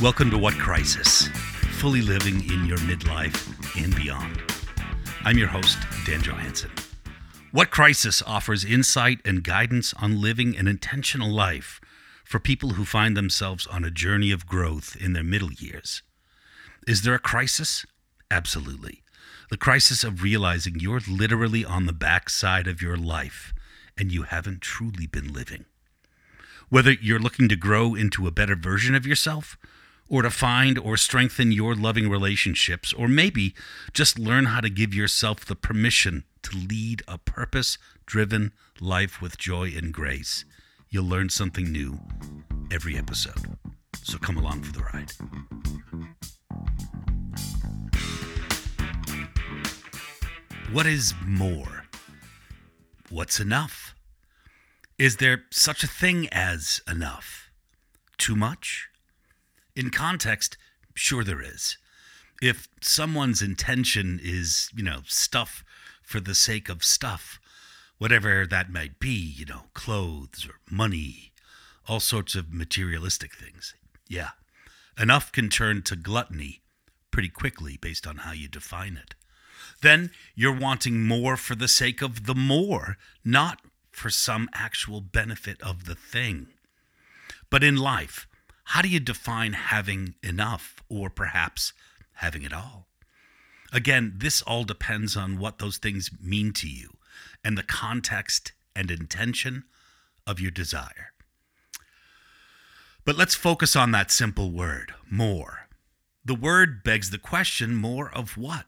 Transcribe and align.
Welcome 0.00 0.30
to 0.30 0.38
What 0.38 0.54
Crisis? 0.54 1.28
Fully 1.72 2.00
living 2.00 2.36
in 2.50 2.64
your 2.64 2.78
midlife 2.78 3.84
and 3.84 3.94
beyond. 3.94 4.40
I'm 5.26 5.36
your 5.36 5.48
host, 5.48 5.76
Dan 6.06 6.22
Johansson. 6.22 6.70
What 7.52 7.70
Crisis 7.70 8.22
offers 8.26 8.64
insight 8.64 9.18
and 9.26 9.44
guidance 9.44 9.92
on 10.00 10.22
living 10.22 10.56
an 10.56 10.66
intentional 10.66 11.28
life 11.28 11.82
for 12.24 12.40
people 12.40 12.70
who 12.70 12.86
find 12.86 13.14
themselves 13.14 13.66
on 13.66 13.84
a 13.84 13.90
journey 13.90 14.30
of 14.30 14.46
growth 14.46 14.96
in 14.98 15.12
their 15.12 15.22
middle 15.22 15.52
years. 15.52 16.00
Is 16.88 17.02
there 17.02 17.14
a 17.14 17.18
crisis? 17.18 17.84
Absolutely. 18.30 19.02
The 19.50 19.58
crisis 19.58 20.02
of 20.02 20.22
realizing 20.22 20.80
you're 20.80 21.02
literally 21.06 21.62
on 21.62 21.84
the 21.84 21.92
backside 21.92 22.66
of 22.66 22.80
your 22.80 22.96
life 22.96 23.52
and 23.98 24.10
you 24.10 24.22
haven't 24.22 24.62
truly 24.62 25.06
been 25.06 25.30
living. 25.30 25.66
Whether 26.70 26.92
you're 26.92 27.18
looking 27.18 27.50
to 27.50 27.56
grow 27.56 27.94
into 27.94 28.26
a 28.26 28.30
better 28.30 28.56
version 28.56 28.94
of 28.94 29.06
yourself, 29.06 29.58
or 30.10 30.22
to 30.22 30.30
find 30.30 30.76
or 30.76 30.96
strengthen 30.96 31.52
your 31.52 31.74
loving 31.74 32.10
relationships, 32.10 32.92
or 32.92 33.08
maybe 33.08 33.54
just 33.94 34.18
learn 34.18 34.46
how 34.46 34.60
to 34.60 34.68
give 34.68 34.92
yourself 34.92 35.44
the 35.44 35.54
permission 35.54 36.24
to 36.42 36.56
lead 36.56 37.02
a 37.06 37.16
purpose 37.16 37.78
driven 38.04 38.52
life 38.80 39.22
with 39.22 39.38
joy 39.38 39.72
and 39.76 39.94
grace. 39.94 40.44
You'll 40.90 41.04
learn 41.04 41.30
something 41.30 41.70
new 41.70 42.00
every 42.72 42.98
episode. 42.98 43.56
So 44.02 44.18
come 44.18 44.36
along 44.36 44.62
for 44.62 44.72
the 44.72 44.82
ride. 44.82 45.12
What 50.72 50.86
is 50.86 51.14
more? 51.24 51.84
What's 53.10 53.38
enough? 53.38 53.94
Is 54.98 55.16
there 55.16 55.44
such 55.50 55.84
a 55.84 55.88
thing 55.88 56.28
as 56.32 56.80
enough? 56.88 57.50
Too 58.18 58.34
much? 58.36 58.89
In 59.74 59.90
context, 59.90 60.56
sure 60.94 61.24
there 61.24 61.42
is. 61.42 61.78
If 62.42 62.68
someone's 62.80 63.42
intention 63.42 64.20
is, 64.22 64.70
you 64.74 64.82
know, 64.82 65.00
stuff 65.06 65.64
for 66.02 66.20
the 66.20 66.34
sake 66.34 66.68
of 66.68 66.82
stuff, 66.82 67.38
whatever 67.98 68.46
that 68.46 68.72
might 68.72 68.98
be, 68.98 69.10
you 69.10 69.44
know, 69.44 69.64
clothes 69.74 70.46
or 70.46 70.60
money, 70.70 71.32
all 71.86 72.00
sorts 72.00 72.34
of 72.34 72.52
materialistic 72.52 73.34
things, 73.34 73.74
yeah, 74.08 74.30
enough 74.98 75.30
can 75.32 75.48
turn 75.48 75.82
to 75.82 75.96
gluttony 75.96 76.62
pretty 77.10 77.28
quickly 77.28 77.76
based 77.76 78.06
on 78.06 78.18
how 78.18 78.32
you 78.32 78.48
define 78.48 78.96
it 78.96 79.14
then 79.82 80.10
you're 80.34 80.56
wanting 80.56 81.06
more 81.06 81.36
for 81.36 81.54
the 81.54 81.68
sake 81.68 82.02
of 82.02 82.26
the 82.26 82.34
more, 82.34 82.96
not 83.24 83.60
for 83.90 84.10
some 84.10 84.48
actual 84.54 85.00
benefit 85.00 85.60
of 85.62 85.84
the 85.84 85.94
thing. 85.94 86.48
But 87.48 87.64
in 87.64 87.76
life, 87.76 88.26
how 88.70 88.82
do 88.82 88.88
you 88.88 89.00
define 89.00 89.52
having 89.52 90.14
enough 90.22 90.82
or 90.88 91.10
perhaps 91.10 91.72
having 92.14 92.42
it 92.42 92.52
all? 92.52 92.86
Again, 93.72 94.14
this 94.16 94.42
all 94.42 94.64
depends 94.64 95.16
on 95.16 95.38
what 95.38 95.58
those 95.58 95.78
things 95.78 96.10
mean 96.20 96.52
to 96.54 96.68
you 96.68 96.96
and 97.44 97.56
the 97.56 97.62
context 97.62 98.52
and 98.74 98.90
intention 98.90 99.64
of 100.26 100.40
your 100.40 100.50
desire. 100.50 101.12
But 103.04 103.16
let's 103.16 103.34
focus 103.34 103.76
on 103.76 103.92
that 103.92 104.10
simple 104.10 104.50
word, 104.50 104.94
more. 105.10 105.68
The 106.24 106.34
word 106.34 106.82
begs 106.84 107.10
the 107.10 107.18
question 107.18 107.74
more 107.74 108.10
of 108.10 108.36
what? 108.36 108.66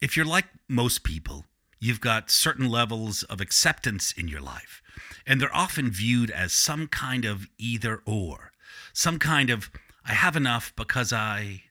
if 0.00 0.16
you're 0.16 0.26
like 0.26 0.46
most 0.68 1.02
people, 1.04 1.44
you've 1.78 2.00
got 2.00 2.30
certain 2.30 2.68
levels 2.68 3.22
of 3.24 3.40
acceptance 3.40 4.12
in 4.12 4.28
your 4.28 4.40
life, 4.40 4.82
and 5.26 5.40
they're 5.40 5.54
often 5.54 5.90
viewed 5.90 6.30
as 6.30 6.52
some 6.52 6.86
kind 6.86 7.24
of 7.24 7.48
either 7.58 8.02
or, 8.06 8.49
some 8.92 9.18
kind 9.18 9.50
of 9.50 9.70
I 10.04 10.12
have 10.12 10.36
enough 10.36 10.72
because 10.76 11.12
I, 11.12 11.62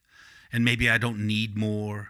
and 0.54 0.64
maybe 0.64 0.90
I 0.90 0.98
don't 0.98 1.26
need 1.26 1.58
more. 1.58 2.10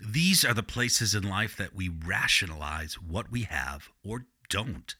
These 0.00 0.44
are 0.44 0.54
the 0.54 0.62
places 0.62 1.14
in 1.14 1.22
life 1.22 1.56
that 1.56 1.74
we 1.74 1.88
rationalize 1.88 2.94
what 2.94 3.30
we 3.30 3.42
have 3.42 3.88
or 4.04 4.26
don't 4.48 4.94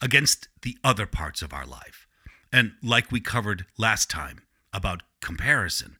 against 0.00 0.48
the 0.62 0.76
other 0.82 1.06
parts 1.06 1.42
of 1.42 1.52
our 1.52 1.66
life. 1.66 2.06
And 2.52 2.72
like 2.82 3.12
we 3.12 3.20
covered 3.20 3.66
last 3.78 4.10
time 4.10 4.42
about 4.72 5.02
comparison, 5.20 5.96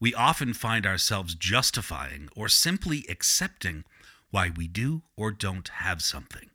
we 0.00 0.14
often 0.14 0.52
find 0.54 0.86
ourselves 0.86 1.34
justifying 1.34 2.28
or 2.34 2.48
simply 2.48 3.04
accepting 3.08 3.84
why 4.30 4.50
we 4.54 4.66
do 4.66 5.02
or 5.16 5.30
don't 5.30 5.68
have 5.68 6.02
something. 6.02 6.50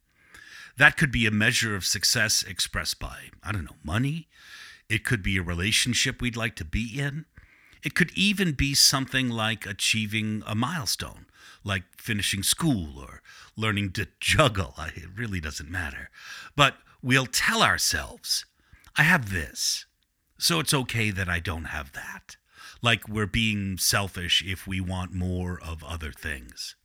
That 0.77 0.97
could 0.97 1.11
be 1.11 1.25
a 1.25 1.31
measure 1.31 1.75
of 1.75 1.85
success 1.85 2.43
expressed 2.43 2.99
by, 2.99 3.29
I 3.43 3.51
don't 3.51 3.65
know, 3.65 3.77
money. 3.83 4.27
It 4.89 5.03
could 5.05 5.21
be 5.21 5.37
a 5.37 5.43
relationship 5.43 6.21
we'd 6.21 6.37
like 6.37 6.55
to 6.57 6.65
be 6.65 6.99
in. 6.99 7.25
It 7.83 7.95
could 7.95 8.11
even 8.15 8.53
be 8.53 8.73
something 8.73 9.29
like 9.29 9.65
achieving 9.65 10.43
a 10.45 10.55
milestone, 10.55 11.27
like 11.63 11.83
finishing 11.97 12.43
school 12.43 12.99
or 12.99 13.21
learning 13.55 13.91
to 13.93 14.07
juggle. 14.19 14.75
It 14.95 15.09
really 15.15 15.39
doesn't 15.39 15.69
matter. 15.69 16.09
But 16.55 16.75
we'll 17.01 17.25
tell 17.25 17.61
ourselves, 17.61 18.45
I 18.97 19.03
have 19.03 19.31
this, 19.31 19.85
so 20.37 20.59
it's 20.59 20.73
okay 20.73 21.11
that 21.11 21.29
I 21.29 21.39
don't 21.39 21.65
have 21.65 21.93
that 21.93 22.35
like 22.81 23.07
we're 23.07 23.25
being 23.25 23.77
selfish 23.77 24.43
if 24.45 24.65
we 24.67 24.79
want 24.79 25.13
more 25.13 25.59
of 25.61 25.83
other 25.83 26.11
things. 26.11 26.75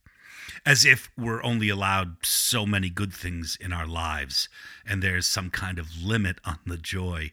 As 0.65 0.85
if 0.85 1.09
we're 1.17 1.43
only 1.43 1.69
allowed 1.69 2.17
so 2.23 2.65
many 2.65 2.89
good 2.89 3.13
things 3.13 3.57
in 3.59 3.73
our 3.73 3.87
lives 3.87 4.49
and 4.85 5.01
there's 5.01 5.27
some 5.27 5.49
kind 5.49 5.79
of 5.79 6.01
limit 6.01 6.39
on 6.45 6.59
the 6.65 6.77
joy 6.77 7.31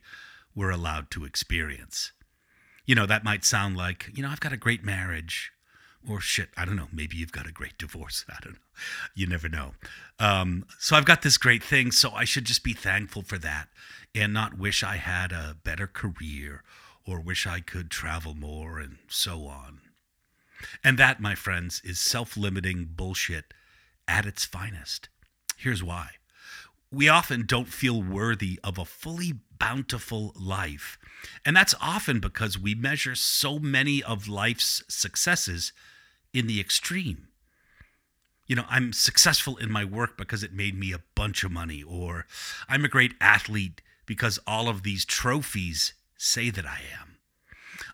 we're 0.55 0.71
allowed 0.71 1.11
to 1.13 1.25
experience. 1.25 2.13
You 2.85 2.95
know, 2.95 3.07
that 3.07 3.25
might 3.25 3.45
sound 3.45 3.77
like, 3.77 4.11
you 4.15 4.23
know, 4.23 4.29
I've 4.29 4.41
got 4.41 4.53
a 4.53 4.57
great 4.59 4.85
marriage. 4.85 5.53
Or 6.09 6.21
shit, 6.21 6.49
I 6.57 6.65
don't 6.65 6.75
know. 6.75 6.89
Maybe 6.93 7.17
you've 7.17 7.31
got 7.31 7.47
a 7.47 7.53
great 7.53 7.79
divorce. 7.79 8.25
I 8.29 8.39
don't 8.43 8.55
know. 8.55 8.59
You 9.15 9.27
never 9.27 9.49
know. 9.49 9.73
Um, 10.19 10.67
so 10.79 10.97
I've 10.97 11.05
got 11.05 11.23
this 11.23 11.39
great 11.39 11.63
thing. 11.63 11.93
So 11.93 12.11
I 12.11 12.25
should 12.25 12.45
just 12.45 12.65
be 12.65 12.73
thankful 12.73 13.23
for 13.23 13.39
that 13.39 13.69
and 14.15 14.33
not 14.33 14.59
wish 14.59 14.83
I 14.83 14.97
had 14.97 15.33
a 15.33 15.57
better 15.63 15.87
career 15.87 16.63
or 17.07 17.21
wish 17.21 17.47
I 17.47 17.61
could 17.61 17.91
travel 17.91 18.35
more, 18.35 18.79
and 18.79 18.99
so 19.09 19.47
on. 19.47 19.81
And 20.85 20.99
that, 20.99 21.21
my 21.21 21.35
friends, 21.35 21.81
is 21.85 21.99
self 21.99 22.37
limiting 22.37 22.91
bullshit 22.95 23.53
at 24.07 24.27
its 24.27 24.45
finest. 24.45 25.09
Here's 25.57 25.83
why 25.83 26.11
we 26.93 27.09
often 27.09 27.47
don't 27.47 27.69
feel 27.69 28.03
worthy 28.03 28.61
of 28.63 28.77
a 28.77 28.85
fully 28.85 29.33
bountiful 29.59 30.35
life. 30.39 30.99
And 31.45 31.57
that's 31.57 31.75
often 31.81 32.21
because 32.21 32.59
we 32.59 32.75
measure 32.75 33.15
so 33.15 33.59
many 33.59 34.03
of 34.03 34.29
life's 34.29 34.85
successes 34.89 35.73
in 36.35 36.47
the 36.47 36.61
extreme. 36.61 37.29
You 38.47 38.57
know, 38.57 38.67
I'm 38.69 38.93
successful 38.93 39.57
in 39.57 39.73
my 39.73 39.85
work 39.85 40.19
because 40.19 40.43
it 40.43 40.53
made 40.53 40.79
me 40.79 40.93
a 40.93 41.01
bunch 41.15 41.43
of 41.45 41.51
money, 41.51 41.83
or 41.83 42.27
I'm 42.69 42.85
a 42.85 42.89
great 42.89 43.15
athlete 43.21 43.81
because 44.05 44.39
all 44.47 44.69
of 44.69 44.83
these 44.83 45.07
trophies 45.07 45.95
say 46.19 46.51
that 46.51 46.67
I 46.67 46.81
am. 47.01 47.17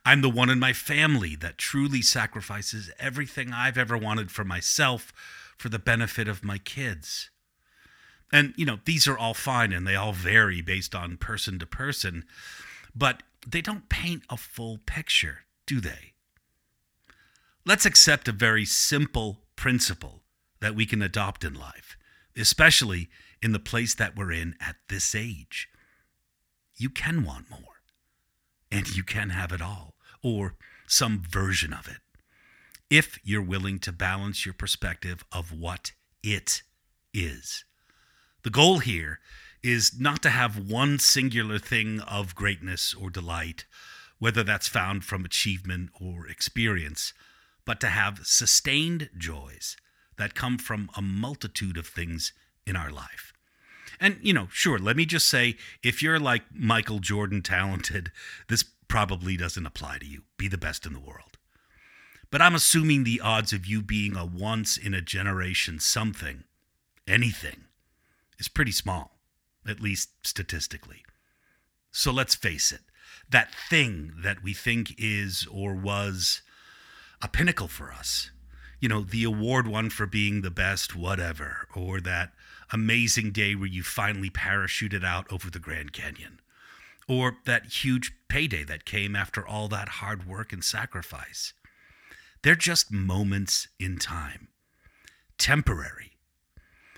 I'm 0.04 0.22
the 0.22 0.30
one 0.30 0.50
in 0.50 0.58
my 0.58 0.72
family 0.72 1.36
that 1.36 1.58
truly 1.58 2.02
sacrifices 2.02 2.90
everything 2.98 3.52
I've 3.52 3.78
ever 3.78 3.96
wanted 3.96 4.32
for 4.32 4.44
myself 4.44 5.12
for 5.56 5.68
the 5.68 5.78
benefit 5.78 6.26
of 6.26 6.42
my 6.42 6.58
kids. 6.58 7.30
And, 8.32 8.54
you 8.56 8.66
know, 8.66 8.78
these 8.84 9.08
are 9.08 9.16
all 9.16 9.34
fine 9.34 9.72
and 9.72 9.86
they 9.86 9.94
all 9.94 10.12
vary 10.12 10.60
based 10.60 10.94
on 10.94 11.16
person 11.16 11.58
to 11.58 11.66
person, 11.66 12.24
but 12.94 13.22
they 13.46 13.60
don't 13.60 13.88
paint 13.88 14.22
a 14.28 14.36
full 14.36 14.78
picture, 14.78 15.44
do 15.66 15.80
they? 15.80 16.12
Let's 17.64 17.86
accept 17.86 18.28
a 18.28 18.32
very 18.32 18.64
simple 18.64 19.40
principle 19.56 20.22
that 20.60 20.74
we 20.74 20.86
can 20.86 21.02
adopt 21.02 21.44
in 21.44 21.54
life, 21.54 21.96
especially 22.36 23.08
in 23.42 23.52
the 23.52 23.58
place 23.58 23.94
that 23.94 24.16
we're 24.16 24.32
in 24.32 24.56
at 24.60 24.76
this 24.88 25.14
age. 25.14 25.68
You 26.76 26.90
can 26.90 27.24
want 27.24 27.50
more 27.50 27.60
and 28.70 28.88
you 28.94 29.02
can 29.02 29.30
have 29.30 29.52
it 29.52 29.62
all, 29.62 29.94
or 30.22 30.54
some 30.86 31.22
version 31.22 31.72
of 31.72 31.88
it, 31.88 32.00
if 32.90 33.18
you're 33.24 33.42
willing 33.42 33.78
to 33.80 33.92
balance 33.92 34.44
your 34.44 34.54
perspective 34.54 35.24
of 35.32 35.52
what 35.52 35.92
it 36.22 36.62
is. 37.14 37.64
The 38.48 38.52
goal 38.52 38.78
here 38.78 39.20
is 39.62 40.00
not 40.00 40.22
to 40.22 40.30
have 40.30 40.70
one 40.70 40.98
singular 40.98 41.58
thing 41.58 42.00
of 42.00 42.34
greatness 42.34 42.94
or 42.94 43.10
delight, 43.10 43.66
whether 44.18 44.42
that's 44.42 44.66
found 44.66 45.04
from 45.04 45.26
achievement 45.26 45.90
or 46.00 46.26
experience, 46.26 47.12
but 47.66 47.78
to 47.80 47.88
have 47.88 48.26
sustained 48.26 49.10
joys 49.18 49.76
that 50.16 50.34
come 50.34 50.56
from 50.56 50.88
a 50.96 51.02
multitude 51.02 51.76
of 51.76 51.86
things 51.86 52.32
in 52.66 52.74
our 52.74 52.90
life. 52.90 53.34
And, 54.00 54.16
you 54.22 54.32
know, 54.32 54.48
sure, 54.50 54.78
let 54.78 54.96
me 54.96 55.04
just 55.04 55.28
say 55.28 55.58
if 55.82 56.02
you're 56.02 56.18
like 56.18 56.44
Michael 56.50 57.00
Jordan 57.00 57.42
talented, 57.42 58.12
this 58.48 58.64
probably 58.88 59.36
doesn't 59.36 59.66
apply 59.66 59.98
to 59.98 60.06
you. 60.06 60.22
Be 60.38 60.48
the 60.48 60.56
best 60.56 60.86
in 60.86 60.94
the 60.94 61.00
world. 61.00 61.36
But 62.30 62.40
I'm 62.40 62.54
assuming 62.54 63.04
the 63.04 63.20
odds 63.20 63.52
of 63.52 63.66
you 63.66 63.82
being 63.82 64.16
a 64.16 64.24
once 64.24 64.78
in 64.78 64.94
a 64.94 65.02
generation 65.02 65.80
something, 65.80 66.44
anything, 67.06 67.66
is 68.38 68.48
pretty 68.48 68.72
small, 68.72 69.18
at 69.66 69.80
least 69.80 70.10
statistically. 70.22 71.04
So 71.90 72.12
let's 72.12 72.34
face 72.34 72.72
it 72.72 72.80
that 73.30 73.54
thing 73.54 74.12
that 74.22 74.42
we 74.42 74.54
think 74.54 74.94
is 74.98 75.46
or 75.50 75.74
was 75.74 76.42
a 77.20 77.28
pinnacle 77.28 77.68
for 77.68 77.92
us. 77.92 78.30
You 78.80 78.88
know, 78.88 79.02
the 79.02 79.24
award 79.24 79.66
won 79.66 79.90
for 79.90 80.06
being 80.06 80.40
the 80.40 80.50
best, 80.50 80.94
whatever, 80.94 81.66
or 81.74 82.00
that 82.00 82.32
amazing 82.72 83.32
day 83.32 83.54
where 83.54 83.66
you 83.66 83.82
finally 83.82 84.30
parachuted 84.30 85.04
out 85.04 85.30
over 85.32 85.50
the 85.50 85.58
Grand 85.58 85.92
Canyon, 85.92 86.40
or 87.08 87.38
that 87.44 87.66
huge 87.66 88.12
payday 88.28 88.62
that 88.64 88.84
came 88.84 89.16
after 89.16 89.46
all 89.46 89.68
that 89.68 89.88
hard 89.88 90.26
work 90.26 90.52
and 90.52 90.64
sacrifice. 90.64 91.54
They're 92.42 92.54
just 92.54 92.92
moments 92.92 93.68
in 93.80 93.98
time, 93.98 94.48
temporary. 95.38 96.12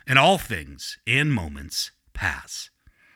And 0.06 0.18
all 0.18 0.38
things 0.38 0.98
and 1.06 1.32
moments 1.32 1.90
pass. 2.12 2.70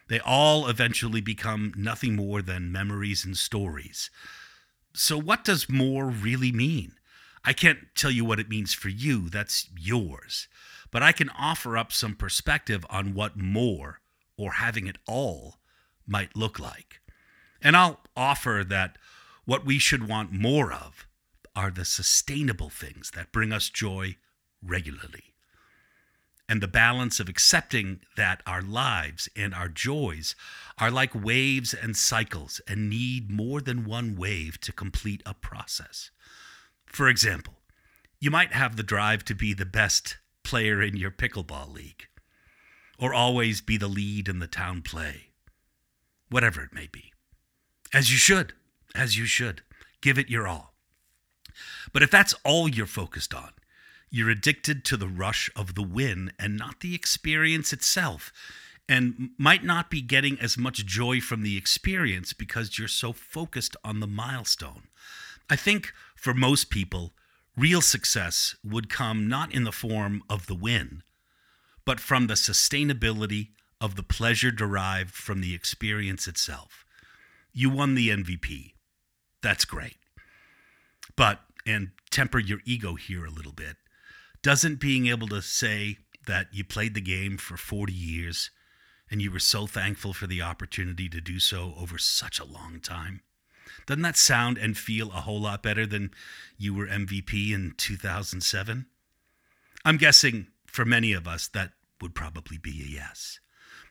They 0.09 0.21
all 0.21 0.69
eventually 0.69 1.21
become 1.21 1.73
nothing 1.77 2.15
more 2.15 2.43
than 2.43 2.73
memories 2.73 3.25
and 3.25 3.37
stories. 3.37 4.11
So, 4.93 5.19
what 5.19 5.45
does 5.45 5.69
more 5.69 6.07
really 6.09 6.53
mean? 6.53 6.93
I 7.45 7.53
can't 7.53 7.89
tell 7.95 8.11
you 8.11 8.25
what 8.25 8.41
it 8.41 8.49
means 8.49 8.75
for 8.75 8.89
you, 8.89 9.29
that's 9.29 9.69
yours. 9.79 10.49
But 10.91 11.03
I 11.03 11.13
can 11.13 11.31
offer 11.31 11.77
up 11.77 11.93
some 11.93 12.15
perspective 12.15 12.87
on 12.89 13.15
what 13.15 13.37
more, 13.37 14.01
or 14.37 14.53
having 14.53 14.87
it 14.87 14.99
all, 15.07 15.59
might 16.07 16.37
look 16.37 16.59
like. 16.59 17.01
And 17.61 17.77
I'll 17.77 18.01
offer 18.17 18.63
that 18.69 18.97
what 19.45 19.67
we 19.67 19.79
should 19.79 20.09
want 20.09 20.33
more 20.33 20.73
of 20.73 21.07
are 21.57 21.71
the 21.71 21.85
sustainable 21.85 22.71
things 22.71 23.11
that 23.13 23.33
bring 23.33 23.53
us 23.53 23.69
joy 23.69 24.17
regularly 24.63 25.34
and 26.49 26.63
the 26.63 26.69
balance 26.69 27.21
of 27.21 27.29
accepting 27.29 28.01
that 28.17 28.43
our 28.47 28.61
lives 28.61 29.29
and 29.35 29.55
our 29.55 29.69
joys 29.69 30.35
are 30.79 30.91
like 30.91 31.15
waves 31.15 31.73
and 31.73 31.97
cycles 31.97 32.61
and 32.69 32.91
need 32.91 33.31
more 33.31 33.61
than 33.61 33.85
one 33.85 34.15
wave 34.15 34.61
to 34.61 34.73
complete 34.73 35.23
a 35.25 35.35
process. 35.35 36.11
For 36.85 37.09
example, 37.09 37.55
you 38.21 38.31
might 38.31 38.53
have 38.53 38.77
the 38.77 38.83
drive 38.83 39.25
to 39.27 39.35
be 39.35 39.55
the 39.55 39.67
best 39.67 40.19
player 40.43 40.83
in 40.83 40.97
your 40.97 41.11
pickleball 41.11 41.73
league, 41.73 42.07
or 42.99 43.15
always 43.15 43.61
be 43.61 43.77
the 43.77 43.89
lead 43.89 44.29
in 44.29 44.39
the 44.39 44.47
town 44.47 44.83
play, 44.83 45.31
whatever 46.31 46.63
it 46.63 46.73
may 46.73 46.87
be. 46.87 47.13
As 47.93 48.11
you 48.11 48.19
should, 48.19 48.53
as 48.95 49.17
you 49.17 49.27
should. 49.27 49.63
Give 50.01 50.19
it 50.19 50.29
your 50.29 50.47
all. 50.47 50.75
But 51.93 52.03
if 52.03 52.11
that's 52.11 52.35
all 52.45 52.69
you're 52.69 52.87
focused 52.87 53.33
on, 53.33 53.53
you're 54.15 54.31
addicted 54.31 54.85
to 54.85 54.97
the 54.97 55.09
rush 55.09 55.51
of 55.57 55.75
the 55.75 55.83
win 55.83 56.31
and 56.39 56.57
not 56.57 56.79
the 56.79 56.95
experience 56.95 57.73
itself, 57.73 58.33
and 58.89 59.31
might 59.37 59.65
not 59.65 59.91
be 59.91 60.01
getting 60.01 60.39
as 60.39 60.57
much 60.57 60.87
joy 60.87 61.21
from 61.21 61.43
the 61.43 61.57
experience 61.57 62.33
because 62.33 62.79
you're 62.79 62.87
so 62.87 63.13
focused 63.13 63.77
on 63.83 63.99
the 63.99 64.07
milestone. 64.07 64.85
I 65.51 65.57
think 65.57 65.93
for 66.15 66.33
most 66.33 66.71
people, 66.71 67.13
real 67.57 67.81
success 67.81 68.55
would 68.63 68.89
come 68.89 69.27
not 69.27 69.53
in 69.53 69.65
the 69.65 69.73
form 69.73 70.23
of 70.31 70.47
the 70.47 70.55
win, 70.55 71.03
but 71.85 71.99
from 71.99 72.29
the 72.29 72.35
sustainability 72.35 73.49
of 73.81 73.97
the 73.97 74.05
pleasure 74.05 74.53
derived 74.53 75.13
from 75.13 75.41
the 75.41 75.57
experience 75.57 76.29
itself. 76.29 76.87
You 77.53 77.69
won 77.69 77.97
the 77.97 78.11
MVP. 78.11 78.75
That's 79.43 79.65
great. 79.65 79.97
But, 81.17 81.41
and 81.67 81.91
temper 82.13 82.39
your 82.39 82.61
ego 82.65 82.95
here 82.95 83.25
a 83.25 83.31
little 83.31 83.53
bit, 83.53 83.77
doesn't 84.45 84.79
being 84.79 85.07
able 85.07 85.27
to 85.27 85.41
say 85.41 85.97
that 86.27 86.49
you 86.53 86.63
played 86.63 86.93
the 86.93 87.01
game 87.01 87.39
for 87.39 87.57
40 87.57 87.95
years 87.95 88.51
and 89.11 89.23
you 89.23 89.31
were 89.31 89.39
so 89.39 89.67
thankful 89.67 90.13
for 90.13 90.27
the 90.27 90.43
opportunity 90.43 91.09
to 91.09 91.21
do 91.21 91.41
so 91.41 91.73
over 91.79 91.97
such 91.97 92.39
a 92.39 92.45
long 92.45 92.79
time, 92.79 93.23
doesn't 93.87 94.03
that 94.03 94.19
sound 94.19 94.59
and 94.59 94.77
feel 94.77 95.09
a 95.09 95.23
whole 95.23 95.41
lot 95.41 95.63
better 95.63 95.87
than 95.87 96.11
you 96.59 96.75
were 96.75 96.87
MVP 96.87 97.53
in 97.53 97.73
2007? 97.79 98.85
I'm 99.83 99.97
guessing 99.97 100.49
for 100.67 100.85
many 100.85 101.15
of 101.15 101.27
us 101.27 101.49
that 101.49 101.71
would 102.03 102.15
probably 102.15 102.59
be 102.59 102.83
a 102.83 102.87
yes. 102.87 103.41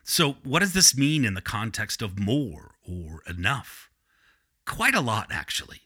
So, 0.04 0.36
what 0.44 0.60
does 0.60 0.72
this 0.72 0.96
mean 0.96 1.24
in 1.24 1.34
the 1.34 1.40
context 1.40 2.00
of 2.00 2.20
more 2.20 2.76
or 2.88 3.22
enough? 3.28 3.90
Quite 4.66 4.94
a 4.94 5.00
lot, 5.00 5.28
actually 5.32 5.80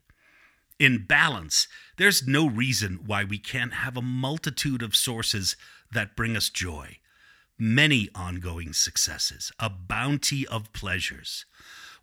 in 0.78 1.04
balance, 1.04 1.66
there's 1.96 2.26
no 2.26 2.46
reason 2.46 3.00
why 3.04 3.24
we 3.24 3.38
can't 3.38 3.74
have 3.74 3.96
a 3.96 4.02
multitude 4.02 4.82
of 4.82 4.94
sources 4.94 5.56
that 5.92 6.16
bring 6.16 6.36
us 6.36 6.48
joy, 6.48 6.98
many 7.58 8.08
ongoing 8.14 8.72
successes, 8.72 9.50
a 9.58 9.68
bounty 9.68 10.46
of 10.46 10.72
pleasures. 10.72 11.44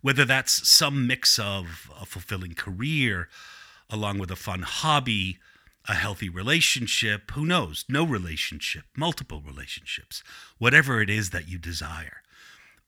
Whether 0.02 0.24
that's 0.24 0.68
some 0.68 1.06
mix 1.06 1.38
of 1.38 1.90
a 2.00 2.04
fulfilling 2.04 2.54
career, 2.54 3.28
along 3.88 4.18
with 4.18 4.30
a 4.30 4.36
fun 4.36 4.62
hobby, 4.62 5.38
a 5.88 5.94
healthy 5.94 6.28
relationship, 6.28 7.30
who 7.30 7.46
knows, 7.46 7.84
no 7.88 8.04
relationship, 8.04 8.84
multiple 8.96 9.40
relationships, 9.40 10.22
whatever 10.58 11.00
it 11.00 11.08
is 11.08 11.30
that 11.30 11.48
you 11.48 11.58
desire. 11.58 12.22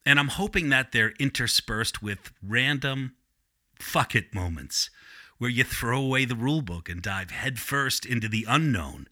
And 0.05 0.19
I'm 0.19 0.29
hoping 0.29 0.69
that 0.69 0.93
they're 0.93 1.15
interspersed 1.19 2.03
with 2.03 2.33
random 2.43 3.15
fuck 3.79 4.15
it 4.15 4.35
moments 4.35 4.91
where 5.39 5.51
you 5.51 5.65
throw 5.65 6.01
away 6.01 6.25
the 6.25 6.37
rule 6.37 6.63
book 6.63 6.89
and 6.89 7.01
dive 7.01 7.31
headfirst 7.31 8.05
into 8.05 8.29
the 8.29 8.45
unknown 8.49 9.09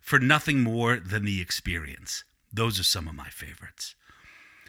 for 0.00 0.18
nothing 0.18 0.60
more 0.60 0.96
than 0.96 1.24
the 1.24 1.40
experience. 1.40 2.24
Those 2.52 2.80
are 2.80 2.84
some 2.84 3.08
of 3.08 3.14
my 3.14 3.28
favorites. 3.28 3.94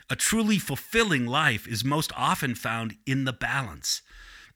A 0.10 0.16
truly 0.16 0.58
fulfilling 0.58 1.26
life 1.26 1.68
is 1.68 1.84
most 1.86 2.12
often 2.16 2.56
found 2.56 2.96
in 3.06 3.26
the 3.26 3.34
balance, 3.34 4.02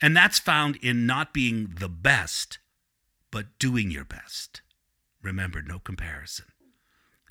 and 0.02 0.16
that's 0.16 0.40
found 0.40 0.78
in 0.78 1.06
not 1.06 1.34
being 1.34 1.76
the 1.80 1.90
best, 1.90 2.58
but 3.32 3.58
doing 3.60 3.92
your 3.92 4.06
best. 4.06 4.62
Remember, 5.22 5.62
no 5.62 5.80
comparison. 5.80 6.46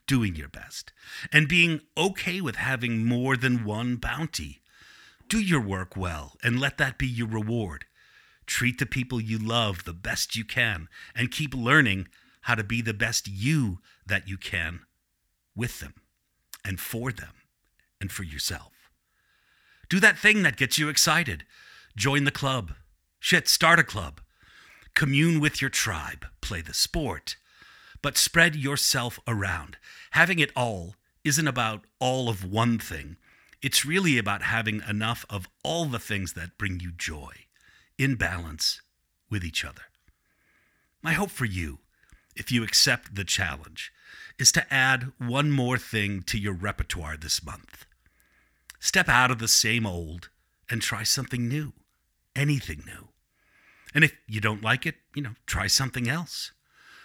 Doing 0.07 0.35
your 0.35 0.49
best 0.49 0.93
and 1.33 1.49
being 1.49 1.81
okay 1.97 2.41
with 2.41 2.57
having 2.57 3.05
more 3.05 3.37
than 3.37 3.65
one 3.65 3.97
bounty. 3.97 4.63
Do 5.29 5.39
your 5.39 5.61
work 5.61 5.97
well 5.97 6.37
and 6.43 6.59
let 6.59 6.77
that 6.79 6.99
be 6.99 7.07
your 7.07 7.29
reward. 7.29 7.85
Treat 8.47 8.79
the 8.79 8.87
people 8.87 9.21
you 9.21 9.39
love 9.39 9.85
the 9.85 9.93
best 9.93 10.37
you 10.37 10.45
can 10.45 10.89
and 11.15 11.31
keep 11.31 11.55
learning 11.55 12.09
how 12.43 12.55
to 12.55 12.65
be 12.65 12.83
the 12.83 12.95
best 12.95 13.29
you 13.29 13.79
that 14.07 14.29
you 14.29 14.37
can 14.37 14.81
with 15.55 15.81
them 15.81 15.95
and 16.65 16.81
for 16.81 17.13
them 17.13 17.35
and 18.01 18.11
for 18.11 18.25
yourself. 18.25 18.91
Do 19.89 20.01
that 20.01 20.19
thing 20.19 20.43
that 20.43 20.57
gets 20.57 20.79
you 20.79 20.89
excited. 20.89 21.45
Join 21.97 22.25
the 22.25 22.31
club. 22.31 22.73
Shit, 23.21 23.47
start 23.47 23.79
a 23.79 23.85
club. 23.85 24.21
Commune 24.95 25.39
with 25.39 25.61
your 25.61 25.71
tribe. 25.71 26.27
Play 26.41 26.63
the 26.63 26.75
sport. 26.75 27.37
But 28.01 28.17
spread 28.17 28.57
yourself 28.57 29.21
around. 29.29 29.77
Having 30.13 30.41
it 30.41 30.51
all 30.57 30.97
isn't 31.25 31.47
about 31.47 31.85
all 32.01 32.29
of 32.29 32.45
one 32.45 32.79
thing. 32.79 33.17
It's 33.61 33.85
really 33.85 34.19
about 34.19 34.43
having 34.43 34.83
enough 34.89 35.25
of 35.31 35.49
all 35.63 35.85
the 35.85 36.01
things 36.01 36.33
that 36.33 36.59
bring 36.59 36.81
you 36.81 36.91
joy 36.91 37.42
in 37.99 38.17
balance 38.17 38.81
with 39.31 39.45
each 39.45 39.65
other. 39.65 39.83
My 41.03 41.13
hope 41.13 41.31
for 41.31 41.45
you, 41.45 41.81
if 42.37 42.53
you 42.53 42.63
accept 42.63 43.15
the 43.15 43.25
challenge, 43.25 43.93
is 44.39 44.53
to 44.53 44.73
add 44.73 45.13
one 45.19 45.51
more 45.51 45.79
thing 45.79 46.23
to 46.23 46.39
your 46.39 46.55
repertoire 46.55 47.17
this 47.17 47.45
month. 47.45 47.87
Step 48.79 49.09
out 49.09 49.31
of 49.31 49.39
the 49.39 49.49
same 49.49 49.87
old 49.87 50.29
and 50.71 50.81
try 50.81 51.03
something 51.03 51.49
new, 51.49 51.73
anything 52.35 52.83
new. 52.87 53.09
And 53.95 54.05
if 54.05 54.13
you 54.27 54.41
don't 54.41 54.63
like 54.63 54.87
it, 54.87 54.97
you 55.15 55.23
know, 55.23 55.35
try 55.47 55.67
something 55.67 56.09
else. 56.09 56.53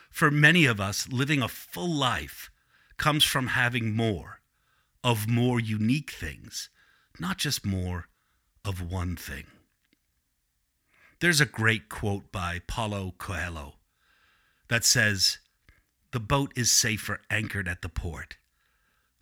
For 0.09 0.31
many 0.31 0.65
of 0.65 0.79
us, 0.79 1.07
living 1.09 1.41
a 1.41 1.47
full 1.47 1.93
life 1.93 2.49
comes 2.97 3.23
from 3.23 3.47
having 3.47 3.95
more 3.95 4.41
of 5.03 5.27
more 5.27 5.59
unique 5.59 6.11
things, 6.11 6.69
not 7.19 7.37
just 7.37 7.65
more 7.65 8.07
of 8.65 8.81
one 8.81 9.15
thing. 9.15 9.45
There's 11.19 11.41
a 11.41 11.45
great 11.47 11.89
quote 11.89 12.31
by 12.31 12.61
Paulo 12.67 13.15
Coelho 13.17 13.73
that 14.67 14.85
says, 14.85 15.39
The 16.11 16.19
boat 16.19 16.53
is 16.55 16.69
safer 16.69 17.21
anchored 17.31 17.67
at 17.67 17.81
the 17.81 17.89
port, 17.89 18.37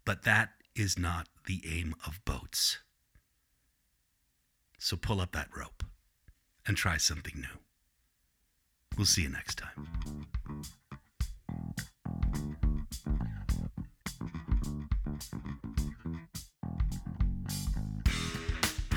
but 0.04 0.24
that 0.24 0.50
is 0.76 1.00
not 1.00 1.30
the 1.46 1.62
aim 1.66 1.96
of 2.06 2.20
boats. 2.26 2.80
So 4.78 4.98
pull 4.98 5.22
up 5.22 5.32
that 5.32 5.48
rope 5.56 5.84
and 6.68 6.76
try 6.76 6.98
something 6.98 7.36
new. 7.36 7.60
We'll 8.98 9.06
see 9.06 9.22
you 9.22 9.30
next 9.30 9.58
time. 9.58 10.26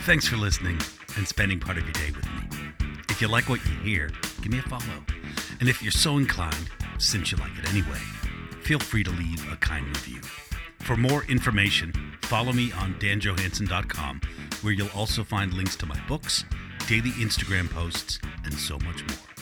Thanks 0.05 0.27
for 0.27 0.37
listening 0.37 0.81
and 1.17 1.29
spending 1.29 1.61
part 1.61 1.79
of 1.79 1.85
your 1.85 1.93
day 1.93 2.11
with 2.11 2.25
me. 2.33 2.38
If 3.19 3.23
you 3.23 3.27
like 3.27 3.49
what 3.49 3.67
you 3.67 3.75
hear, 3.79 4.13
give 4.43 4.53
me 4.53 4.61
a 4.61 4.63
follow. 4.63 5.05
And 5.59 5.69
if 5.69 5.83
you're 5.83 5.91
so 5.91 6.19
inclined, 6.19 6.71
since 6.99 7.33
you 7.33 7.39
like 7.39 7.51
it 7.59 7.69
anyway, 7.69 7.99
feel 8.63 8.79
free 8.79 9.03
to 9.03 9.11
leave 9.11 9.45
a 9.53 9.57
kind 9.57 9.89
review. 9.89 10.21
For 10.79 10.97
more 10.97 11.25
information, 11.25 11.93
follow 12.23 12.53
me 12.53 12.71
on 12.71 12.95
danjohansson.com, 13.01 14.21
where 14.63 14.73
you'll 14.73 14.95
also 14.95 15.25
find 15.25 15.53
links 15.53 15.75
to 15.79 15.87
my 15.87 16.01
books, 16.07 16.45
daily 16.87 17.11
Instagram 17.11 17.69
posts, 17.69 18.21
and 18.45 18.55
so 18.55 18.79
much 18.85 19.05
more. 19.09 19.38